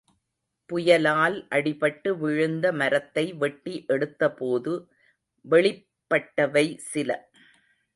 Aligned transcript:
புயலால் 0.69 1.37
அடிபட்டு 1.49 2.09
விழுந்த 2.17 2.71
மரத்தை 2.71 3.25
வெட்டி 3.33 3.75
எடுத்தபோது 3.87 4.73
வெளிப்பட்டவை 5.45 6.67
சில. 6.91 7.09